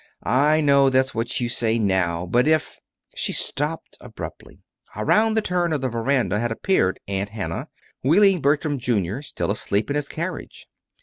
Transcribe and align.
"I 0.23 0.61
know 0.61 0.89
that's 0.89 1.13
what 1.13 1.39
you 1.39 1.47
say 1.47 1.77
now; 1.77 2.25
but 2.25 2.47
if" 2.47 2.79
She 3.15 3.33
stopped 3.33 3.97
abruptly. 4.01 4.63
Around 4.95 5.35
the 5.35 5.43
turn 5.43 5.71
of 5.73 5.81
the 5.81 5.89
veranda 5.89 6.39
had 6.39 6.51
appeared 6.51 6.99
Aunt 7.07 7.29
Hannah, 7.29 7.67
wheeling 8.01 8.41
Bertram, 8.41 8.79
Jr., 8.79 9.21
still 9.21 9.51
asleep 9.51 9.91
in 9.91 9.95
his 9.95 10.07
carriage. 10.09 10.65